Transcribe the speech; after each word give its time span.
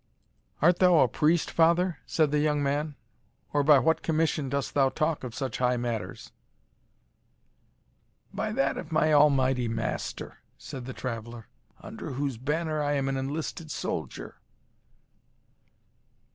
"Art 0.63 0.79
thou 0.79 0.97
a 1.01 1.07
priest, 1.07 1.51
father?" 1.51 1.99
said 2.07 2.31
the 2.31 2.39
young 2.39 2.63
man, 2.63 2.95
"or 3.53 3.61
by 3.61 3.77
what 3.77 4.01
commission 4.01 4.49
dost 4.49 4.73
thou 4.73 4.89
talk 4.89 5.23
of 5.23 5.35
such 5.35 5.59
high 5.59 5.77
matters?" 5.77 6.31
"By 8.33 8.51
that 8.53 8.79
of 8.79 8.91
my 8.91 9.13
Almighty 9.13 9.67
Master," 9.67 10.39
said 10.57 10.85
the 10.85 10.93
traveller, 10.95 11.49
"under 11.81 12.13
whose 12.13 12.37
banner 12.37 12.81
I 12.81 12.93
am 12.93 13.07
an 13.09 13.15
enlisted 13.17 13.69
soldier." 13.69 14.37